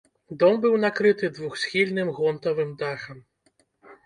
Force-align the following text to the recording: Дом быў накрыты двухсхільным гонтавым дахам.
Дом 0.43 0.55
быў 0.63 0.77
накрыты 0.85 1.29
двухсхільным 1.35 2.09
гонтавым 2.21 2.73
дахам. 2.81 3.23